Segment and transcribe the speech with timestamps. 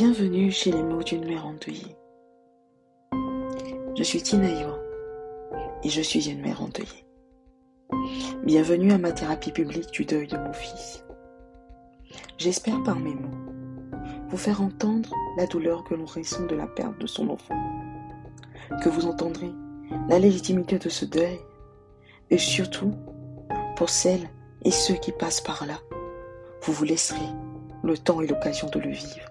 [0.00, 1.96] Bienvenue chez les mots d'une mère endeuillée.
[3.96, 4.46] Je suis Tina
[5.82, 7.04] et je suis une mère endeuillée.
[8.44, 11.04] Bienvenue à ma thérapie publique du deuil de mon fils.
[12.36, 13.52] J'espère par mes mots
[14.28, 17.58] vous faire entendre la douleur que l'on ressent de la perte de son enfant,
[18.84, 19.50] que vous entendrez
[20.08, 21.40] la légitimité de ce deuil
[22.30, 22.94] et surtout
[23.74, 24.30] pour celles
[24.64, 25.80] et ceux qui passent par là,
[26.62, 27.18] vous vous laisserez
[27.82, 29.28] le temps et l'occasion de le vivre.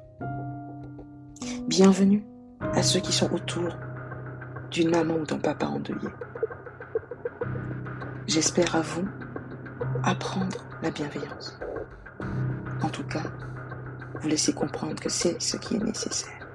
[1.67, 2.23] Bienvenue
[2.61, 3.77] à ceux qui sont autour
[4.71, 6.07] d'une maman ou d'un papa endeuillé.
[8.25, 9.05] J'espère à vous
[10.01, 11.59] apprendre la bienveillance.
[12.81, 13.23] En tout cas,
[14.21, 16.47] vous laisser comprendre que c'est ce qui est nécessaire.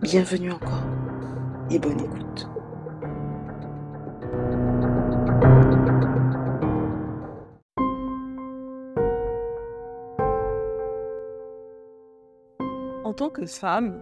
[0.00, 0.86] Bienvenue encore
[1.70, 2.48] et bonne écoute.
[13.18, 14.00] Tant que femme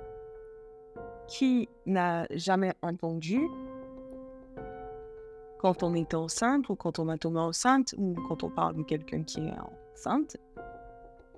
[1.26, 3.40] qui n'a jamais entendu
[5.58, 8.82] quand on est enceinte ou quand on va tomber enceinte ou quand on parle de
[8.82, 9.54] quelqu'un qui est
[9.94, 10.36] enceinte,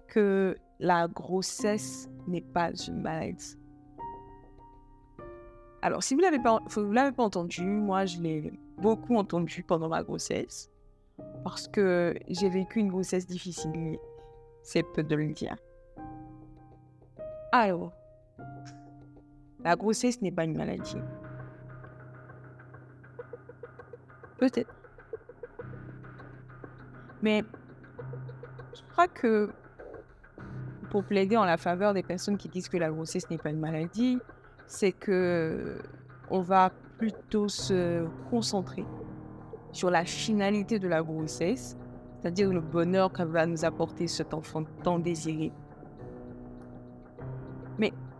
[0.08, 3.56] que la grossesse n'est pas une maladie.
[5.80, 10.02] Alors, si vous l'avez pas, l'avez pas entendu, moi, je l'ai beaucoup entendu pendant ma
[10.02, 10.68] grossesse
[11.44, 14.00] parce que j'ai vécu une grossesse difficile,
[14.64, 15.56] c'est peu de le dire.
[17.52, 17.92] Alors,
[19.64, 20.98] la grossesse n'est pas une maladie.
[24.38, 24.74] Peut-être.
[27.22, 27.42] Mais
[28.74, 29.50] je crois que
[30.90, 33.60] pour plaider en la faveur des personnes qui disent que la grossesse n'est pas une
[33.60, 34.18] maladie,
[34.66, 35.78] c'est que
[36.30, 38.84] on va plutôt se concentrer
[39.72, 41.76] sur la finalité de la grossesse,
[42.20, 45.52] c'est-à-dire le bonheur qu'elle va nous apporter cet enfant tant désiré.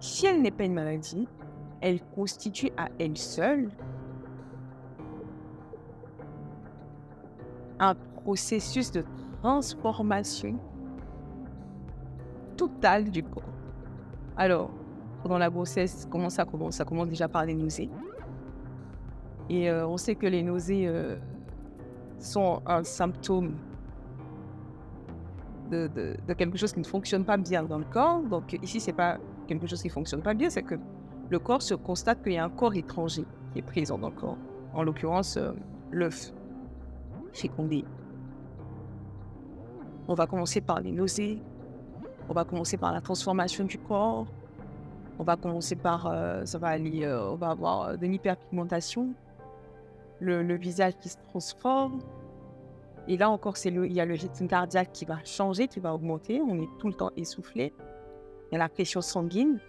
[0.01, 1.27] Si elle n'est pas une maladie,
[1.81, 3.71] elle constitue à elle seule
[7.81, 9.05] un processus de
[9.41, 10.59] transformation
[12.57, 13.43] totale du corps.
[14.37, 14.71] Alors,
[15.23, 16.77] pendant la grossesse, comment ça commence?
[16.77, 17.91] Ça commence déjà par les nausées.
[19.49, 21.17] Et euh, on sait que les nausées euh,
[22.19, 23.55] sont un symptôme
[25.71, 25.89] de,
[26.27, 28.21] de, quelque chose qui ne fonctionne pas bien dans le corps.
[28.23, 30.77] Donc ici, c'est pas quelque chose qui fonctionne pas bien, c'est que
[31.31, 34.15] le corps se constate qu'il y a un corps étranger qui est présent dans le
[34.15, 34.39] corps.
[34.73, 35.53] En l'occurrence, euh,
[35.91, 36.33] l'œuf
[37.33, 37.85] fécondé.
[40.07, 41.43] On va commencer par les nausées,
[42.29, 44.27] on va commencer par la transformation du corps.
[45.19, 49.15] On va commencer par, euh, ça va aller, euh, on va avoir de l'hyperpigmentation,
[50.21, 52.01] le, visage qui se transforme.
[53.09, 55.93] Et là encore, c'est il y a le rythme cardiaque qui va changer, qui va
[55.93, 56.41] augmenter.
[56.41, 57.73] On est tout le temps essoufflé.
[58.51, 59.61] Il y a la pression sanguine.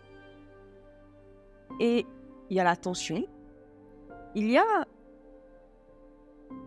[1.79, 2.05] Et
[2.49, 3.25] il y a la tension.
[4.35, 4.85] Il y a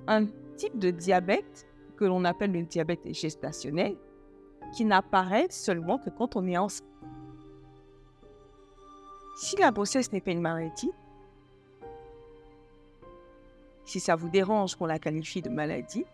[0.07, 3.97] un type de diabète que l'on appelle le diabète gestationnel,
[4.75, 6.87] qui n'apparaît seulement que quand on est enceinte.
[9.37, 10.91] Si la grossesse n'est pas une maladie,
[13.85, 16.05] si ça vous dérange qu'on la qualifie de maladie,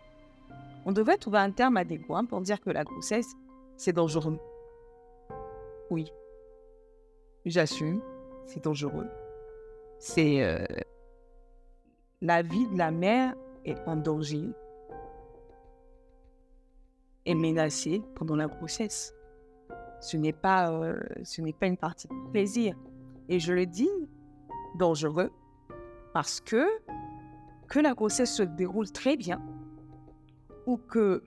[0.85, 3.35] on devrait trouver un terme adéquat pour dire que la grossesse,
[3.77, 4.39] c'est dangereux.
[5.89, 6.11] Oui,
[7.45, 8.01] j'assume,
[8.45, 9.07] c'est dangereux.
[9.97, 10.63] C'est euh,
[12.21, 13.35] la vie de la mère
[13.65, 14.49] est en danger
[17.25, 19.13] est menacée pendant la grossesse.
[20.01, 22.75] Ce n'est pas, euh, ce n'est pas une partie de plaisir.
[23.27, 23.89] Et je le dis
[24.77, 25.31] dangereux
[26.13, 26.65] parce que
[27.67, 29.39] que la grossesse se déroule très bien
[30.65, 31.23] ou que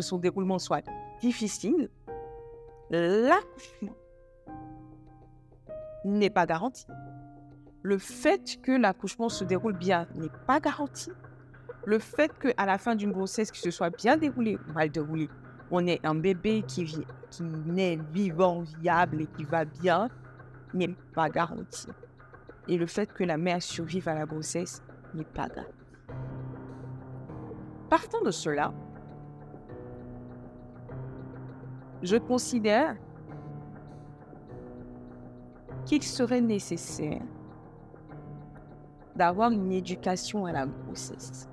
[0.00, 0.82] son déroulement soit
[1.20, 1.90] difficile,
[2.90, 3.94] l'accouchement
[6.04, 6.86] n'est pas garanti.
[7.82, 11.10] Le fait que l'accouchement se déroule bien n'est pas garanti
[11.88, 15.30] le fait qu'à la fin d'une grossesse, que ce soit bien déroulé ou mal déroulé,
[15.70, 20.10] on ait un bébé qui, vit, qui naît vivant, viable et qui va bien,
[20.74, 21.86] n'est pas garanti.
[22.68, 24.82] Et le fait que la mère survive à la grossesse
[25.14, 25.72] n'est pas garanti.
[27.88, 28.74] Partant de cela,
[32.02, 32.96] je considère
[35.84, 37.22] qu'il serait nécessaire
[39.16, 41.48] d'avoir une éducation à la grossesse.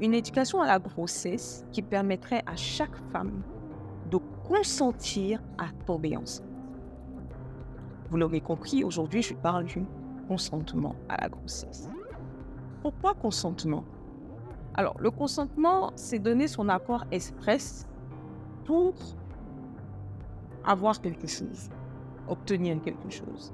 [0.00, 3.42] Une éducation à la grossesse qui permettrait à chaque femme
[4.10, 4.18] de
[4.48, 6.46] consentir à tomber enceinte.
[8.08, 9.84] Vous l'aurez compris, aujourd'hui, je parle du
[10.26, 11.88] consentement à la grossesse.
[12.82, 13.84] Pourquoi consentement?
[14.74, 17.86] Alors, le consentement, c'est donner son accord express
[20.64, 21.70] avoir quelque chose,
[22.28, 23.52] obtenir quelque chose.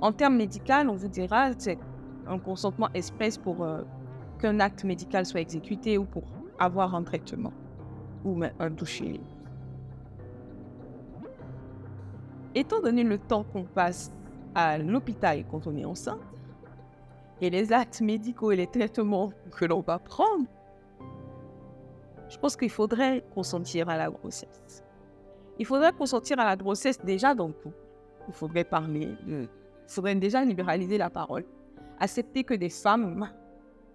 [0.00, 1.78] En termes médicaux, on vous dira c'est
[2.26, 3.82] un consentement express pour euh,
[4.38, 6.24] qu'un acte médical soit exécuté ou pour
[6.58, 7.52] avoir un traitement
[8.24, 9.20] ou un toucher.
[12.54, 14.12] Étant donné le temps qu'on passe
[14.54, 16.20] à l'hôpital quand on est enceinte,
[17.40, 20.44] et les actes médicaux et les traitements que l'on va prendre,
[22.28, 24.84] je pense qu'il faudrait consentir à la grossesse.
[25.58, 27.76] Il faudrait consentir à la grossesse déjà dans couple.
[28.28, 29.48] Il faudrait parler, il
[29.86, 31.44] faudrait déjà libéraliser la parole.
[31.98, 33.28] Accepter que des femmes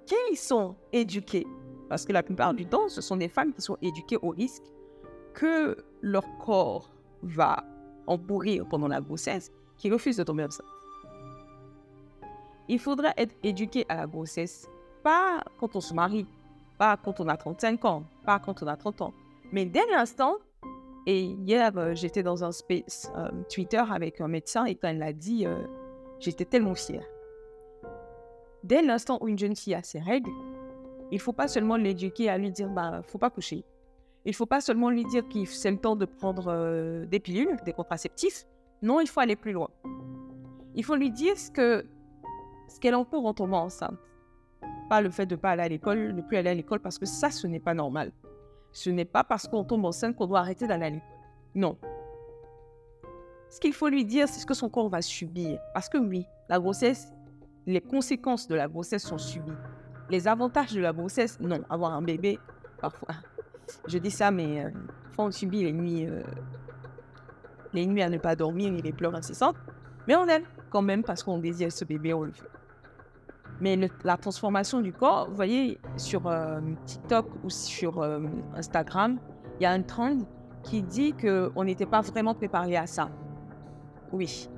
[0.06, 1.48] qui sont éduquées,
[1.88, 4.64] parce que la plupart du temps, ce sont des femmes qui sont éduquées au risque
[5.34, 6.92] que leur corps
[7.22, 7.64] va
[8.08, 10.68] en pourrir pendant la grossesse, qui refusent de tomber enceinte.
[12.68, 14.70] Il faudrait être éduqué à la grossesse,
[15.04, 16.26] pas quand on se marie,
[16.84, 19.14] pas quand on a 35 ans, pas quand on a 30 ans,
[19.54, 20.36] mais dès l'instant.
[21.06, 25.00] Et hier, euh, j'étais dans un space euh, Twitter avec un médecin et quand elle
[25.00, 25.66] l'a dit, euh,
[26.20, 27.06] j'étais tellement fière.
[28.64, 30.32] Dès l'instant où une jeune fille a ses règles,
[31.12, 33.64] il ne faut pas seulement l'éduquer à lui dire bah faut pas coucher.
[34.26, 37.58] Il ne faut pas seulement lui dire qu'il c'est le temps de prendre des pilules,
[37.66, 38.46] des contraceptifs.
[38.82, 39.70] Non, il faut aller plus loin.
[40.76, 41.86] Il faut lui dire ce que
[42.68, 44.00] ce qu'elle encourt en tombant enceinte.
[44.94, 47.00] Pas le fait de ne pas aller à l'école, ne plus aller à l'école, parce
[47.00, 48.12] que ça, ce n'est pas normal.
[48.72, 51.18] Ce n'est pas parce qu'on tombe enceinte qu'on doit arrêter d'aller à l'école.
[51.56, 51.80] Non.
[53.50, 55.60] Ce qu'il faut lui dire, c'est ce que son corps va subir.
[55.74, 57.12] Parce que oui, la grossesse,
[57.66, 59.57] les conséquences de la grossesse sont subies.
[60.12, 61.63] Les avantages de la grossesse, non.
[61.72, 62.38] Avoir un bébé,
[62.80, 63.16] parfois.
[63.88, 64.69] Je dis ça, mais euh,
[65.18, 66.22] on subit les nuits, euh,
[67.74, 69.56] les nuits à ne pas dormir et les pleurs incessantes.
[70.07, 72.50] Mais on aime quand même parce qu'on désire ce bébé, on le veut.
[73.63, 78.19] Mais la transformation du corps, vous voyez, sur euh, TikTok ou sur euh,
[78.57, 79.18] Instagram,
[79.57, 80.18] il y a un trend
[80.63, 83.10] qui dit qu'on n'était pas vraiment préparé à ça.
[84.12, 84.50] Oui,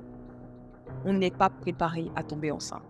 [1.04, 2.82] on n'est pas préparé à tomber enceinte.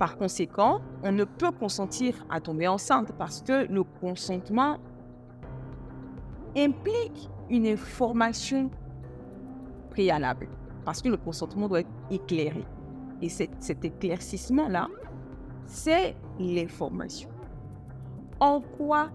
[0.00, 4.78] Par conséquent, on ne peut consentir à tomber enceinte parce que le consentement
[6.56, 8.68] implique une formation
[9.90, 10.48] préalable
[10.84, 12.64] parce que le consentement doit être éclairé.
[13.22, 14.88] Et cet éclaircissement-là,
[15.64, 17.30] c'est l'information.
[18.40, 19.10] En quoi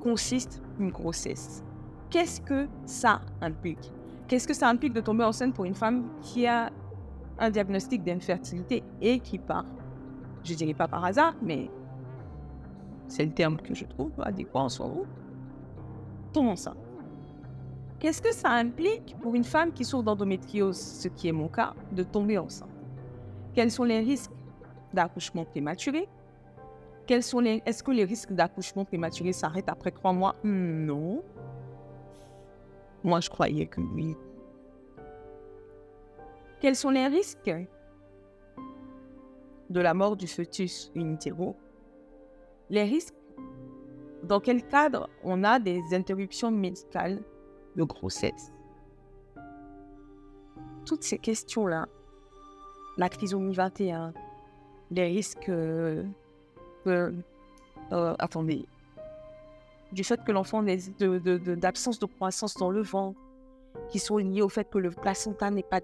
[0.00, 1.64] consiste une grossesse?
[2.10, 3.90] Qu'est-ce que ça implique?
[4.28, 6.70] Qu'est-ce que ça implique de tomber enceinte pour une femme qui a
[7.38, 9.64] un diagnostic d'infertilité et qui part,
[10.44, 11.70] je dirais pas par hasard, mais
[13.08, 15.06] c'est le terme que je trouve adéquat en moment,
[16.32, 16.76] tombe enceinte.
[17.98, 21.74] Qu'est-ce que ça implique pour une femme qui souffre d'endométriose, ce qui est mon cas,
[21.92, 22.68] de tomber enceinte?
[23.56, 24.32] Quels sont les risques
[24.92, 26.06] d'accouchement prématuré?
[27.06, 27.62] Quels sont les...
[27.64, 30.36] Est-ce que les risques d'accouchement prématuré s'arrêtent après trois mois?
[30.44, 31.24] Non.
[33.02, 34.14] Moi, je croyais que oui.
[36.60, 37.50] Quels sont les risques
[39.70, 41.16] de la mort du fœtus in
[42.68, 43.14] Les risques
[44.22, 47.22] Dans quel cadre on a des interruptions médicales
[47.74, 48.52] de grossesse?
[50.84, 51.88] Toutes ces questions-là,
[52.96, 54.12] la trisomie 21,
[54.90, 56.04] les risques, euh,
[56.86, 57.12] euh,
[57.90, 58.66] attendez,
[59.92, 63.18] du fait que l'enfant d'absence de, de, croissance dans le ventre,
[63.90, 65.80] qui sont liés au fait que le placenta n'est pas,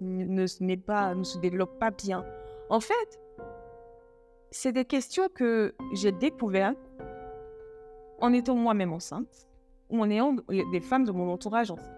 [0.00, 2.24] ne, ne se développe pas bien.
[2.68, 3.20] En fait,
[4.50, 6.78] c'est des questions que j'ai découvertes
[8.20, 9.46] en étant moi-même enceinte
[9.90, 11.97] ou en ayant des femmes de mon entourage enceinte.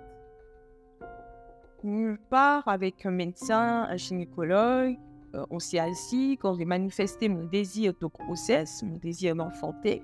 [1.82, 4.98] Nulle part avec un médecin, un gynécologue,
[5.34, 10.02] euh, on s'est assis quand j'ai manifesté mon désir de grossesse, mon désir d'enfanter.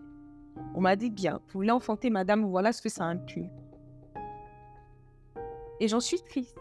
[0.75, 3.51] On m'a dit bien, vous voulez enfanter, madame, voilà ce que ça implique.
[5.81, 6.57] Et j'en suis triste.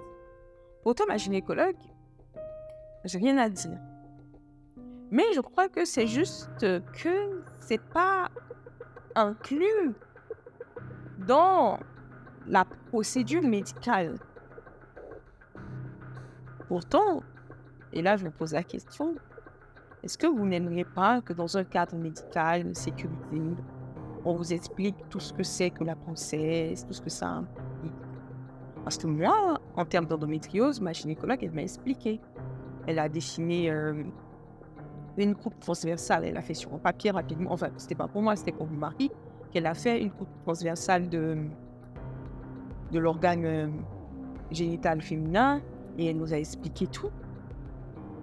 [0.83, 1.77] Pourtant, ma gynécologue,
[3.05, 3.79] j'ai rien à dire.
[5.11, 8.29] Mais je crois que c'est juste que c'est pas
[9.15, 9.93] inclus
[11.25, 11.79] dans
[12.47, 14.17] la procédure médicale.
[16.67, 17.21] Pourtant,
[17.93, 19.15] et là je me pose la question,
[20.03, 23.55] est-ce que vous n'aimeriez pas que dans un cadre médical sécurisé,
[24.23, 27.93] on vous explique tout ce que c'est que la grossesse, tout ce que ça implique?
[28.83, 32.21] Parce que moi, en termes d'endométriose, ma gynécologue, elle m'a expliqué.
[32.85, 34.03] Elle a dessiné euh,
[35.17, 37.51] une coupe transversale, elle a fait sur un papier rapidement.
[37.51, 39.09] Enfin, c'était pas pour moi, c'était pour mon mari
[39.51, 41.37] qu'elle a fait une coupe transversale de,
[42.91, 43.67] de l'organe euh,
[44.51, 45.61] génital féminin
[45.97, 47.11] et elle nous a expliqué tout.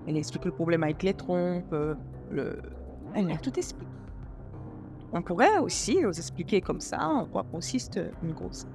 [0.07, 1.95] Elle a expliqué le problème avec les trompes, euh,
[2.31, 2.61] le...
[3.15, 3.91] elle a tout expliqué.
[5.13, 8.67] On pourrait aussi nous expliquer comme ça en quoi consiste une grossesse.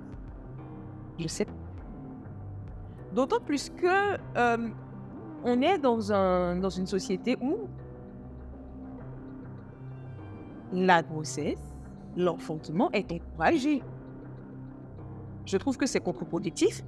[1.18, 1.52] Je sais pas.
[3.14, 4.70] D'autant plus que euh,
[5.44, 7.68] on est dans, un, dans une société où
[10.72, 11.74] la grossesse,
[12.16, 13.82] l'enfantement est encouragé.
[15.46, 16.84] Je trouve que c'est contre-productif.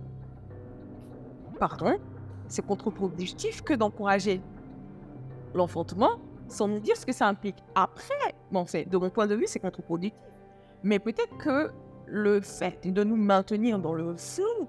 [1.59, 1.99] Pardon,
[2.47, 4.41] c'est contre-productif que d'encourager
[5.53, 7.57] l'enfantement sans nous dire ce que ça implique.
[7.75, 10.17] Après, bon, de mon point de vue, c'est contre-productif.
[10.83, 11.71] Mais peut-être que
[12.07, 14.67] le fait de nous maintenir dans le flou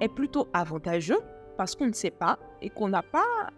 [0.00, 1.18] est plutôt avantageux
[1.56, 3.50] parce qu'on ne sait pas et qu'on n'a pas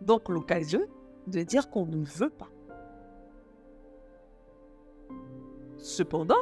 [0.00, 0.80] donc l'occasion
[1.26, 2.50] de dire qu'on ne veut pas.
[5.78, 6.34] Cependant,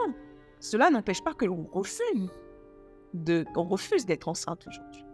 [0.59, 2.31] cela n'empêche pas que l'on refuse
[3.15, 5.05] de, qu'on refuse d'être enceinte aujourd'hui.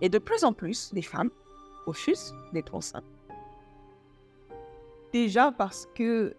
[0.00, 1.30] Et de plus en plus, des femmes
[1.86, 3.04] refusent d'être enceintes.
[5.12, 6.36] Déjà parce que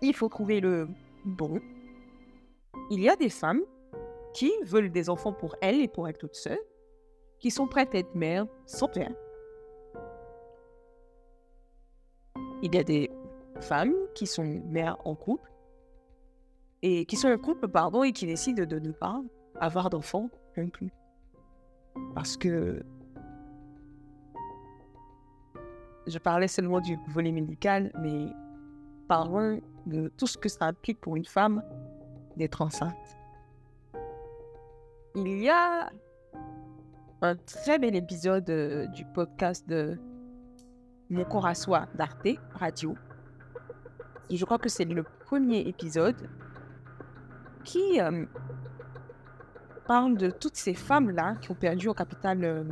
[0.00, 0.88] il faut trouver le
[1.24, 1.60] bon.
[2.90, 3.62] Il y a des femmes
[4.34, 6.60] qui veulent des enfants pour elles et pour être toutes seules,
[7.38, 9.12] qui sont prêtes à être mères sans père.
[12.62, 13.10] Il y a des
[13.60, 15.50] femmes qui sont mères en couple
[16.86, 19.22] et qui sont en couple, pardon, et qui décident de ne pas
[19.58, 20.90] avoir d'enfants non plus.
[22.14, 22.84] Parce que
[26.06, 28.26] je parlais seulement du volet médical, mais
[29.08, 31.62] parlons de tout ce que ça implique pour une femme
[32.36, 33.16] d'être enceinte.
[35.14, 35.90] Il y a
[37.22, 39.98] un très bel épisode euh, du podcast de
[41.08, 42.94] Mon corps à soi d'Arte Radio.
[44.28, 46.28] Et je crois que c'est le premier épisode
[47.64, 48.26] qui euh,
[49.86, 52.64] parle de toutes ces femmes-là qui ont perdu au capital, euh,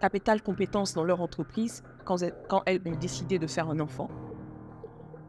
[0.00, 2.22] capital compétences dans leur entreprise quand
[2.66, 4.08] elles, ont décidé de faire un enfant.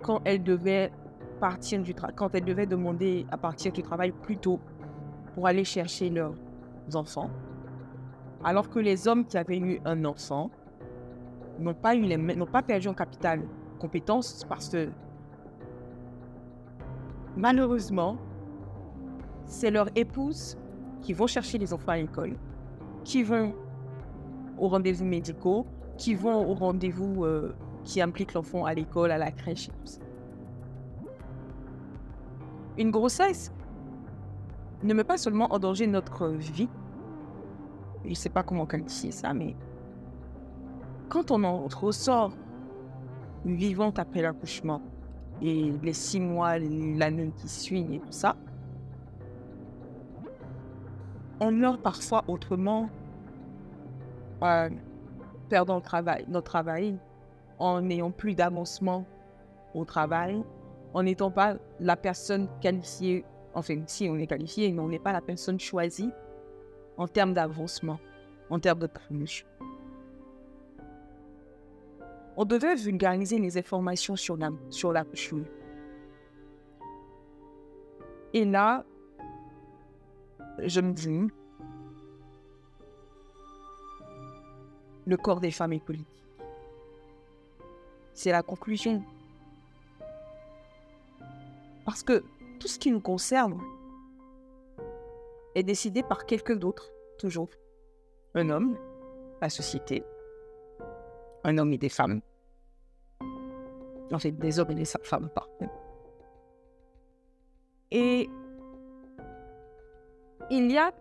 [0.02, 0.92] Quand elles devaient
[1.40, 4.60] partir du quand elles devaient demander à partir du travail plus tôt
[5.34, 6.34] pour aller chercher leurs
[6.94, 7.30] enfants.
[8.44, 10.52] Alors que les hommes qui avaient eu un enfant
[11.60, 13.42] n'ont pas perdu en capital
[13.80, 14.90] compétences parce que
[17.38, 18.18] malheureusement,
[19.46, 20.58] c'est leurs épouses
[21.02, 22.38] qui vont chercher les enfants à l'école,
[23.04, 23.54] qui vont
[24.58, 25.66] au rendez-vous médicaux,
[25.98, 29.70] qui vont au rendez-vous euh, qui implique l'enfant à l'école, à la crèche.
[32.78, 33.52] Une grossesse
[34.84, 36.70] ne met pas seulement en danger notre vie,
[38.04, 39.56] je ne sais pas comment qualifier ça, mais
[41.10, 42.32] quand on en ressort
[43.46, 44.82] vivante après l'accouchement
[45.42, 48.36] et les six mois, l'année qui suit et tout ça,
[51.40, 52.90] on meurt parfois autrement,
[54.44, 54.70] euh,
[55.48, 56.98] perdant le travail, notre travail,
[57.58, 59.06] en n'ayant plus d'avancement
[59.74, 60.44] au travail,
[60.94, 65.14] en n'étant pas la personne qualifiée, enfin si on est qualifié, mais on n'est pas
[65.14, 66.12] la personne choisie
[66.98, 68.00] en termes d'avancement,
[68.50, 69.46] en termes de promotion.
[72.38, 75.04] On devait vulgariser les informations sur la, sur la
[78.34, 78.86] Et là,
[80.64, 81.28] je me dis,
[85.06, 86.08] le corps des femmes est politique.
[88.14, 89.04] C'est la conclusion.
[91.86, 92.24] Parce que
[92.60, 93.60] tout ce qui nous concerne
[95.56, 97.50] est décidé par quelqu'un d'autre, toujours.
[98.36, 98.78] Un homme,
[99.42, 100.04] la société,
[101.44, 102.22] un homme et des femmes.
[104.12, 105.48] En fait, des hommes et des femmes, pas.
[107.92, 108.30] Et
[110.50, 110.92] il y a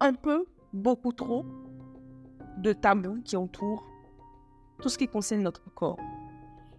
[0.00, 1.44] un peu, beaucoup trop,
[2.58, 3.84] de tabous qui entourent
[4.80, 5.98] tout ce qui concerne notre corps.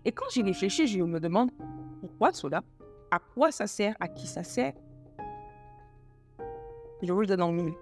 [0.05, 1.51] Et quand j'y réfléchis, je me demande
[1.99, 2.63] pourquoi cela
[3.11, 4.73] À quoi ça sert À qui ça sert
[7.01, 7.73] Je vous le donne en mille.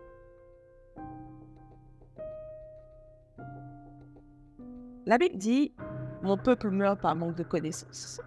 [5.07, 5.71] La Bible dit
[6.21, 8.19] Mon peuple meurt par manque de connaissances.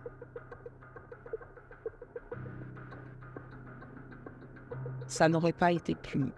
[5.07, 6.33] Ça n'aurait pas été plus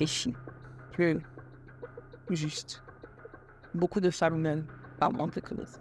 [0.00, 0.34] échi,
[0.92, 1.20] plus
[2.30, 2.82] juste.
[3.74, 4.64] Beaucoup de femmes meurent
[4.98, 5.78] par manque de connaissances.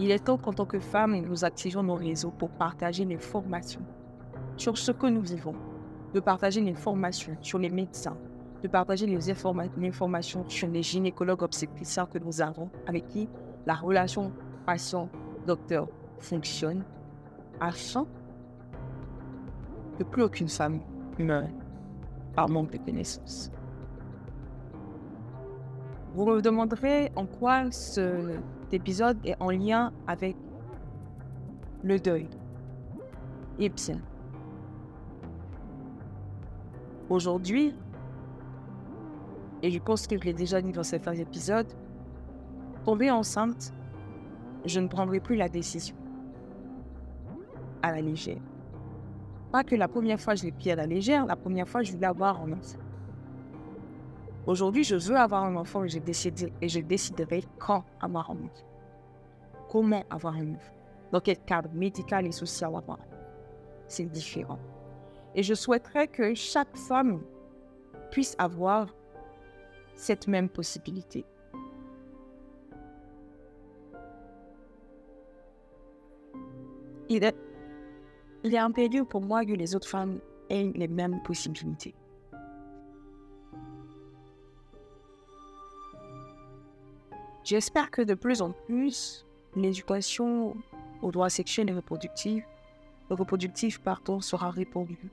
[0.00, 3.86] Il est temps qu'en tant que femmes, nous activions nos réseaux pour partager les formations
[4.56, 5.54] sur ce que nous vivons,
[6.14, 8.18] de partager les formations sur les médecins,
[8.62, 13.28] de partager les, informations sur les gynécologues obstétriciens que nous avons, avec qui
[13.66, 14.32] la relation
[14.66, 15.88] patient-docteur
[16.18, 16.84] fonctionne,
[17.60, 18.06] afin
[19.98, 20.80] que plus aucune femme
[21.18, 21.48] meure
[22.34, 23.50] par manque de connaissances.
[26.14, 30.36] Vous me demanderez en quoi cet épisode est en lien avec
[31.82, 32.28] le deuil.
[33.58, 33.98] et bien.
[37.08, 37.74] Aujourd'hui,
[39.62, 41.72] et je pense que je l'ai déjà dit dans certains épisodes,
[42.84, 43.72] tomber enceinte,
[44.64, 45.96] je ne prendrai plus la décision
[47.82, 48.40] à la légère.
[49.50, 51.92] Pas que la première fois je l'ai pris à la légère, la première fois je
[51.92, 52.78] voulais avoir un enfant.
[54.44, 58.44] Aujourd'hui, je veux avoir un enfant et je, décide, et je déciderai quand avoir un
[58.44, 58.66] enfant.
[59.70, 60.74] Comment avoir un enfant?
[61.12, 62.98] Dans quel cadre médical et social avoir.
[63.86, 64.58] C'est différent.
[65.36, 67.22] Et je souhaiterais que chaque femme
[68.10, 68.92] puisse avoir
[69.94, 71.24] cette même possibilité.
[77.08, 80.18] Il est, impérieux pour moi que les autres femmes
[80.48, 81.94] aient les mêmes possibilités.
[87.44, 90.56] J'espère que de plus en plus, l'éducation
[91.02, 92.44] aux droits sexuels et reproductifs,
[93.10, 93.80] reproductifs
[94.20, 95.10] sera répandue.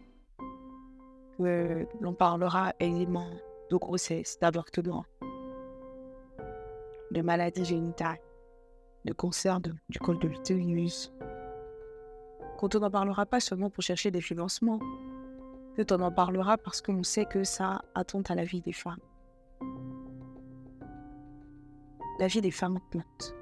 [1.38, 3.30] Que l'on parlera également
[3.70, 5.06] de grossesse, d'avortement,
[7.12, 8.20] de maladies génitales,
[9.06, 11.14] de cancer du col de l'utérus.
[12.58, 14.80] Quand on n'en parlera pas seulement pour chercher des financements,
[15.76, 19.00] que on en parlera parce qu'on sait que ça attente à la vie des femmes.
[22.20, 23.36] La vie des femmes compte.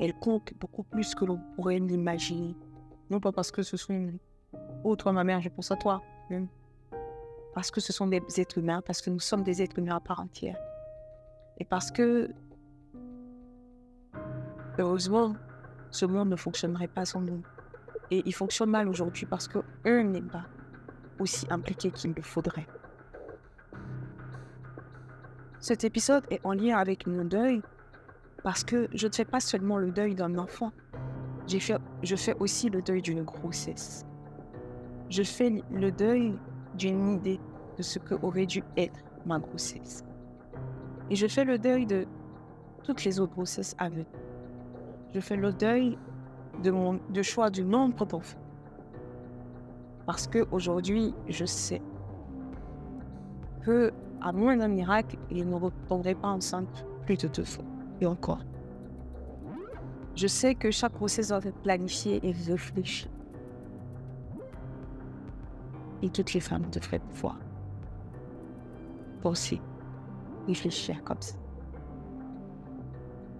[0.00, 2.56] Elle compte beaucoup plus que l'on pourrait l'imaginer.
[3.10, 4.12] Non pas parce que ce sont...
[4.84, 6.00] Oh, toi, ma mère, je pense à toi.
[7.54, 10.00] Parce que ce sont des êtres humains, parce que nous sommes des êtres humains à
[10.00, 10.56] part entière.
[11.58, 12.30] Et parce que,
[14.78, 15.34] heureusement,
[15.90, 17.42] ce monde ne fonctionnerait pas sans nous.
[18.10, 20.46] Et il fonctionne mal aujourd'hui parce que eux n'est pas
[21.18, 22.66] aussi impliqué qu'il le faudrait.
[25.60, 27.62] Cet épisode est en lien avec mon deuil
[28.42, 30.72] parce que je ne fais pas seulement le deuil d'un enfant,
[31.48, 34.04] fait, je fais aussi le deuil d'une grossesse.
[35.08, 36.34] Je fais le deuil
[36.76, 37.40] d'une idée
[37.76, 40.04] de ce que aurait dû être ma grossesse.
[41.10, 42.06] Et je fais le deuil de
[42.84, 44.06] toutes les autres grossesses avec.
[45.14, 45.98] Je fais le deuil
[46.62, 48.38] de mon de choix du nombre d'enfants.
[50.06, 51.82] Parce que aujourd'hui, je sais
[53.62, 57.64] que à moins d'un miracle, il ne retomberait pas enceinte plus de deux fois.
[58.00, 58.44] Et encore.
[60.14, 63.08] Je sais que chaque grossesse doit être planifiée et réfléchie.
[66.02, 67.38] Et toutes les femmes devraient pouvoir
[69.22, 69.60] penser,
[70.48, 71.36] réfléchir comme ça.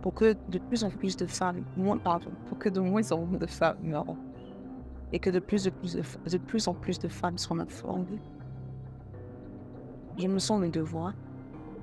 [0.01, 3.27] Pour que de plus en plus de femmes, moins, pardon, pour que de moins en
[3.27, 4.17] moins de femmes meurent.
[5.13, 8.21] Et que de plus, de plus, de plus en plus de femmes soient informées
[10.19, 11.15] je me sens le devoir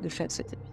[0.02, 0.69] de faire cet épisode.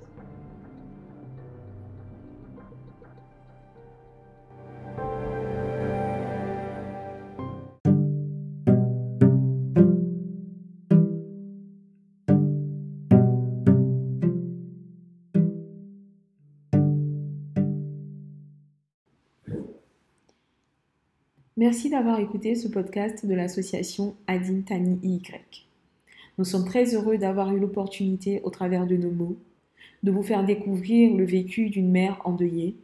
[21.68, 25.66] Merci d'avoir écouté ce podcast de l'association Adin Tani Y.
[26.38, 29.36] Nous sommes très heureux d'avoir eu l'opportunité, au travers de nos mots,
[30.04, 32.76] de vous faire découvrir le vécu d'une mère endeuillée.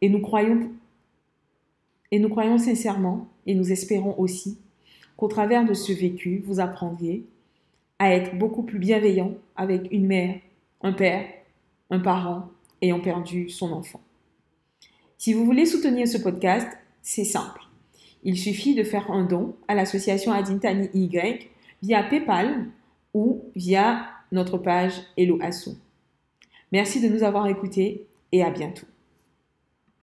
[0.00, 0.70] Et nous croyons,
[2.10, 4.56] et nous croyons sincèrement, et nous espérons aussi,
[5.18, 7.26] qu'au travers de ce vécu, vous apprendriez
[7.98, 10.36] à être beaucoup plus bienveillant avec une mère,
[10.80, 11.26] un père,
[11.90, 12.48] un parent
[12.80, 14.00] ayant perdu son enfant.
[15.18, 16.68] Si vous voulez soutenir ce podcast,
[17.02, 17.61] c'est simple.
[18.22, 21.48] Il suffit de faire un don à l'association Adintani Y
[21.82, 22.66] via PayPal
[23.14, 25.72] ou via notre page Hello Asso.
[26.70, 28.86] Merci de nous avoir écoutés et à bientôt.